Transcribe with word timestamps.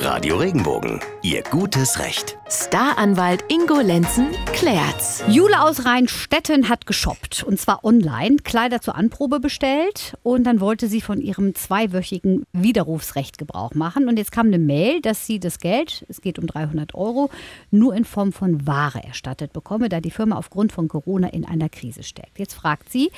Radio 0.00 0.36
Regenbogen, 0.36 1.00
Ihr 1.22 1.42
gutes 1.42 1.98
Recht. 1.98 2.38
Staranwalt 2.48 3.44
Ingo 3.48 3.80
Lenzen 3.80 4.28
klärt's. 4.52 5.24
Jule 5.28 5.60
aus 5.60 5.84
Rheinstetten 5.84 6.68
hat 6.68 6.86
geshoppt 6.86 7.42
und 7.42 7.58
zwar 7.58 7.84
online, 7.84 8.36
Kleider 8.36 8.80
zur 8.80 8.94
Anprobe 8.94 9.40
bestellt 9.40 10.16
und 10.22 10.44
dann 10.44 10.60
wollte 10.60 10.86
sie 10.86 11.00
von 11.00 11.20
ihrem 11.20 11.56
zweiwöchigen 11.56 12.44
Widerrufsrecht 12.52 13.38
Gebrauch 13.38 13.74
machen 13.74 14.08
und 14.08 14.18
jetzt 14.18 14.30
kam 14.30 14.46
eine 14.46 14.60
Mail, 14.60 15.00
dass 15.00 15.26
sie 15.26 15.40
das 15.40 15.58
Geld, 15.58 16.06
es 16.08 16.20
geht 16.20 16.38
um 16.38 16.46
300 16.46 16.94
Euro, 16.94 17.28
nur 17.72 17.94
in 17.94 18.04
Form 18.04 18.32
von 18.32 18.68
Ware 18.68 19.02
erstattet 19.02 19.52
bekomme, 19.52 19.88
da 19.88 20.00
die 20.00 20.12
Firma 20.12 20.36
aufgrund 20.36 20.70
von 20.70 20.86
Corona 20.86 21.28
in 21.28 21.44
einer 21.44 21.68
Krise 21.68 22.04
steckt. 22.04 22.38
Jetzt 22.38 22.54
fragt 22.54 22.92
sie, 22.92 23.10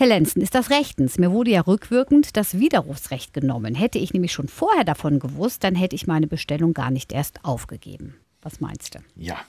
Herr 0.00 0.06
Lenzen, 0.06 0.40
ist 0.40 0.54
das 0.54 0.70
rechtens? 0.70 1.18
Mir 1.18 1.32
wurde 1.32 1.50
ja 1.50 1.62
rückwirkend 1.62 2.36
das 2.36 2.60
Widerrufsrecht 2.60 3.34
genommen. 3.34 3.74
Hätte 3.74 3.98
ich 3.98 4.12
nämlich 4.12 4.30
schon 4.32 4.46
vorher 4.46 4.84
davon 4.84 5.18
gewusst, 5.18 5.64
dann 5.64 5.74
hätte 5.74 5.96
ich 5.96 6.06
meine 6.06 6.28
Bestellung 6.28 6.72
gar 6.72 6.92
nicht 6.92 7.10
erst 7.10 7.44
aufgegeben. 7.44 8.14
Was 8.40 8.60
meinst 8.60 8.94
du? 8.94 9.00
Ja, 9.16 9.40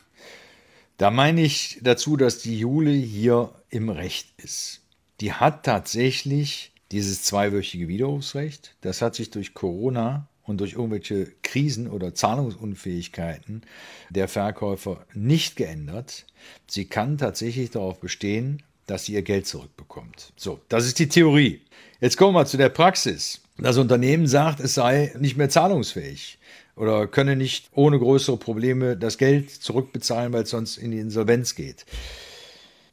da 0.97 1.11
meine 1.11 1.43
ich 1.43 1.77
dazu, 1.83 2.17
dass 2.17 2.39
die 2.39 2.57
Jule 2.57 2.89
hier 2.89 3.51
im 3.69 3.89
Recht 3.89 4.29
ist. 4.37 4.81
Die 5.21 5.33
hat 5.33 5.67
tatsächlich 5.67 6.71
dieses 6.91 7.21
zweiwöchige 7.21 7.87
Widerrufsrecht. 7.87 8.75
Das 8.81 9.03
hat 9.03 9.13
sich 9.13 9.29
durch 9.29 9.53
Corona 9.53 10.29
und 10.41 10.61
durch 10.61 10.73
irgendwelche 10.73 11.31
Krisen 11.43 11.87
oder 11.87 12.15
Zahlungsunfähigkeiten 12.15 13.61
der 14.09 14.27
Verkäufer 14.27 15.05
nicht 15.13 15.57
geändert. 15.57 16.25
Sie 16.65 16.85
kann 16.85 17.19
tatsächlich 17.19 17.69
darauf 17.69 17.99
bestehen, 17.99 18.63
dass 18.89 19.05
sie 19.05 19.13
ihr 19.13 19.21
Geld 19.21 19.47
zurückbekommt. 19.47 20.33
So, 20.35 20.59
das 20.69 20.85
ist 20.85 20.99
die 20.99 21.09
Theorie. 21.09 21.61
Jetzt 22.01 22.17
kommen 22.17 22.33
wir 22.33 22.45
zu 22.45 22.57
der 22.57 22.69
Praxis. 22.69 23.41
Das 23.57 23.77
Unternehmen 23.77 24.25
sagt, 24.25 24.59
es 24.61 24.73
sei 24.73 25.13
nicht 25.19 25.37
mehr 25.37 25.49
zahlungsfähig 25.49 26.39
oder 26.75 27.07
könne 27.07 27.35
nicht 27.35 27.69
ohne 27.73 27.99
größere 27.99 28.37
Probleme 28.37 28.95
das 28.95 29.17
Geld 29.17 29.51
zurückbezahlen, 29.51 30.31
weil 30.31 30.43
es 30.43 30.49
sonst 30.49 30.77
in 30.77 30.91
die 30.91 30.99
Insolvenz 30.99 31.55
geht. 31.55 31.85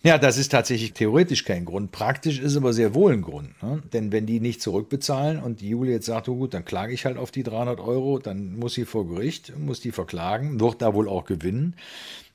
Ja, 0.03 0.19
das 0.19 0.39
ist 0.39 0.53
tatsächlich 0.53 0.93
theoretisch 0.93 1.45
kein 1.45 1.65
Grund. 1.65 1.91
Praktisch 1.91 2.39
ist 2.39 2.57
aber 2.57 2.73
sehr 2.73 2.95
wohl 2.95 3.13
ein 3.13 3.23
Grund. 3.23 3.61
Ne? 3.63 3.83
Denn 3.93 4.13
wenn 4.13 4.27
die 4.27 4.41
nicht 4.41 4.63
zurückbezahlen 4.63 5.43
und 5.43 5.61
die 5.61 5.71
Julia 5.71 5.95
jetzt 5.95 6.07
sagt, 6.07 6.29
oh 6.29 6.37
gut, 6.37 6.55
dann 6.55 6.65
klage 6.65 6.93
ich 6.93 7.05
halt 7.05 7.17
auf 7.17 7.31
die 7.31 7.43
300 7.43 7.81
Euro, 7.81 8.19
dann 8.19 8.57
muss 8.57 8.75
sie 8.75 8.85
vor 8.85 9.09
Gericht, 9.09 9.57
muss 9.59 9.81
die 9.81 9.93
verklagen, 9.93 10.61
wird 10.61 10.83
da 10.83 10.95
wohl 10.95 11.09
auch 11.09 11.25
gewinnen. 11.25 11.75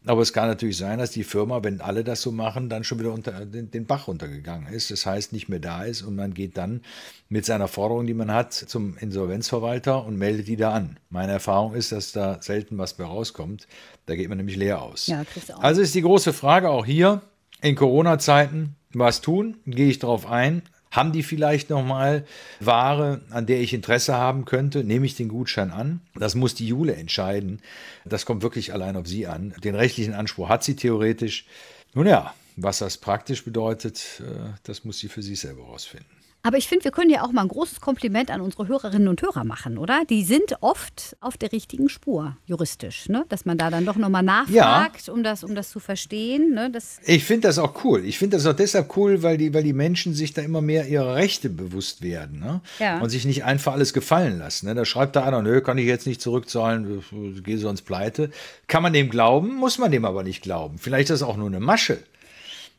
Aber 0.05 0.23
es 0.23 0.33
kann 0.33 0.47
natürlich 0.47 0.77
sein, 0.77 0.97
dass 0.97 1.11
die 1.11 1.23
Firma, 1.23 1.63
wenn 1.63 1.79
alle 1.79 2.03
das 2.03 2.23
so 2.23 2.31
machen, 2.31 2.69
dann 2.69 2.83
schon 2.83 2.99
wieder 2.99 3.13
unter 3.13 3.45
den, 3.45 3.69
den 3.69 3.85
Bach 3.85 4.07
runtergegangen 4.07 4.73
ist. 4.73 4.89
Das 4.89 5.05
heißt, 5.05 5.31
nicht 5.31 5.47
mehr 5.47 5.59
da 5.59 5.83
ist 5.83 6.01
und 6.01 6.15
man 6.15 6.33
geht 6.33 6.57
dann 6.57 6.81
mit 7.29 7.45
seiner 7.45 7.67
Forderung, 7.67 8.07
die 8.07 8.15
man 8.15 8.33
hat, 8.33 8.51
zum 8.53 8.97
Insolvenzverwalter 8.97 10.03
und 10.03 10.17
meldet 10.17 10.47
die 10.47 10.55
da 10.55 10.71
an. 10.71 10.97
Meine 11.11 11.33
Erfahrung 11.33 11.75
ist, 11.75 11.91
dass 11.91 12.13
da 12.13 12.41
selten 12.41 12.79
was 12.79 12.97
mehr 12.97 13.07
rauskommt. 13.07 13.67
Da 14.07 14.15
geht 14.15 14.27
man 14.27 14.39
nämlich 14.39 14.57
leer 14.57 14.81
aus. 14.81 15.05
Ja, 15.05 15.23
also 15.59 15.81
ist 15.81 15.93
die 15.93 16.01
große 16.01 16.33
Frage 16.33 16.69
auch 16.69 16.85
hier 16.85 17.21
in 17.61 17.75
Corona-Zeiten, 17.75 18.75
was 18.93 19.21
tun? 19.21 19.57
Gehe 19.65 19.89
ich 19.89 19.99
darauf 19.99 20.25
ein? 20.25 20.63
Haben 20.91 21.13
die 21.13 21.23
vielleicht 21.23 21.69
nochmal 21.69 22.25
Ware, 22.59 23.21
an 23.29 23.45
der 23.45 23.61
ich 23.61 23.73
Interesse 23.73 24.15
haben 24.15 24.43
könnte? 24.43 24.83
Nehme 24.83 25.05
ich 25.05 25.15
den 25.15 25.29
Gutschein 25.29 25.71
an? 25.71 26.01
Das 26.15 26.35
muss 26.35 26.53
die 26.53 26.67
Jule 26.67 26.95
entscheiden. 26.95 27.61
Das 28.03 28.25
kommt 28.25 28.43
wirklich 28.43 28.73
allein 28.73 28.97
auf 28.97 29.07
sie 29.07 29.25
an. 29.25 29.53
Den 29.63 29.75
rechtlichen 29.75 30.13
Anspruch 30.13 30.49
hat 30.49 30.65
sie 30.65 30.75
theoretisch. 30.75 31.45
Nun 31.93 32.07
ja, 32.07 32.33
was 32.57 32.79
das 32.79 32.97
praktisch 32.97 33.45
bedeutet, 33.45 34.21
äh, 34.21 34.49
das 34.63 34.83
muss 34.83 34.99
sie 34.99 35.07
für 35.07 35.21
sich 35.21 35.39
selber 35.39 35.63
herausfinden. 35.65 36.20
Aber 36.43 36.57
ich 36.57 36.67
finde, 36.67 36.85
wir 36.85 36.91
können 36.91 37.11
ja 37.11 37.23
auch 37.23 37.31
mal 37.31 37.43
ein 37.43 37.47
großes 37.47 37.81
Kompliment 37.81 38.31
an 38.31 38.41
unsere 38.41 38.67
Hörerinnen 38.67 39.07
und 39.07 39.21
Hörer 39.21 39.43
machen, 39.43 39.77
oder? 39.77 40.03
Die 40.09 40.23
sind 40.23 40.55
oft 40.61 41.15
auf 41.19 41.37
der 41.37 41.51
richtigen 41.51 41.87
Spur, 41.87 42.35
juristisch, 42.45 43.09
ne? 43.09 43.25
Dass 43.29 43.45
man 43.45 43.57
da 43.57 43.69
dann 43.69 43.85
doch 43.85 43.95
nochmal 43.95 44.23
nachfragt, 44.23 45.07
ja. 45.07 45.13
um, 45.13 45.23
das, 45.23 45.43
um 45.43 45.53
das 45.53 45.69
zu 45.69 45.79
verstehen. 45.79 46.53
Ne? 46.53 46.71
Das 46.71 46.97
ich 47.05 47.23
finde 47.25 47.47
das 47.47 47.59
auch 47.59 47.83
cool. 47.83 48.03
Ich 48.05 48.17
finde 48.17 48.37
das 48.37 48.45
auch 48.47 48.55
deshalb 48.55 48.97
cool, 48.97 49.21
weil 49.21 49.37
die, 49.37 49.53
weil 49.53 49.63
die 49.63 49.73
Menschen 49.73 50.13
sich 50.13 50.33
da 50.33 50.41
immer 50.41 50.61
mehr 50.61 50.87
ihrer 50.87 51.15
Rechte 51.15 51.49
bewusst 51.49 52.01
werden 52.01 52.39
ne? 52.39 52.61
ja. 52.79 52.99
und 52.99 53.09
sich 53.09 53.25
nicht 53.25 53.43
einfach 53.43 53.73
alles 53.73 53.93
gefallen 53.93 54.39
lassen. 54.39 54.65
Ne? 54.65 54.73
Da 54.73 54.85
schreibt 54.85 55.15
da 55.15 55.23
einer, 55.23 55.41
nö, 55.41 55.61
kann 55.61 55.77
ich 55.77 55.85
jetzt 55.85 56.07
nicht 56.07 56.21
zurückzahlen, 56.21 57.03
gehe 57.43 57.59
sonst 57.59 57.83
pleite. 57.83 58.31
Kann 58.67 58.81
man 58.81 58.93
dem 58.93 59.09
glauben, 59.09 59.55
muss 59.55 59.77
man 59.77 59.91
dem 59.91 60.05
aber 60.05 60.23
nicht 60.23 60.41
glauben. 60.41 60.79
Vielleicht 60.79 61.09
ist 61.09 61.21
das 61.21 61.27
auch 61.27 61.37
nur 61.37 61.47
eine 61.47 61.59
Masche 61.59 61.99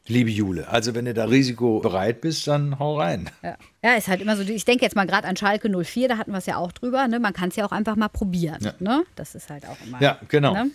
liebe 0.06 0.30
Jule. 0.30 0.68
Also 0.68 0.94
wenn 0.94 1.04
du 1.04 1.14
da 1.14 1.24
risikobereit 1.24 2.20
bist, 2.20 2.46
dann 2.46 2.78
hau 2.78 2.98
rein. 2.98 3.30
Ja, 3.42 3.56
ja 3.82 3.94
ist 3.94 4.08
halt 4.08 4.20
immer 4.20 4.36
so, 4.36 4.42
ich 4.42 4.64
denke 4.64 4.84
jetzt 4.84 4.96
mal 4.96 5.06
gerade 5.06 5.28
an 5.28 5.36
Schalke 5.36 5.70
04, 5.70 6.08
da 6.08 6.18
hatten 6.18 6.32
wir 6.32 6.38
es 6.38 6.46
ja 6.46 6.56
auch 6.56 6.72
drüber, 6.72 7.06
ne? 7.08 7.20
man 7.20 7.32
kann 7.32 7.48
es 7.48 7.56
ja 7.56 7.64
auch 7.66 7.72
einfach 7.72 7.96
mal 7.96 8.08
probieren. 8.08 8.58
Ja. 8.60 8.74
Ne? 8.78 9.04
Das 9.16 9.34
ist 9.34 9.50
halt 9.50 9.66
auch 9.66 9.76
immer. 9.86 10.00
Ja, 10.00 10.18
genau. 10.28 10.54
Ne? 10.54 10.70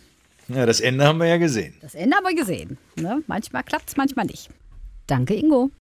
Ja, 0.50 0.66
das 0.66 0.80
Ende 0.80 1.06
haben 1.06 1.20
wir 1.20 1.28
ja 1.28 1.38
gesehen. 1.38 1.76
Das 1.82 1.94
Ende 1.94 2.16
haben 2.16 2.26
wir 2.26 2.36
gesehen. 2.36 2.78
Ne? 2.96 3.22
Manchmal 3.28 3.64
klappt 3.64 3.90
es, 3.90 3.98
manchmal 3.98 4.26
nicht. 4.26 4.50
Danke, 5.08 5.34
Ingo. 5.36 5.72